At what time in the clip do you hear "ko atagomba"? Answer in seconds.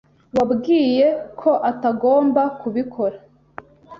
1.39-2.41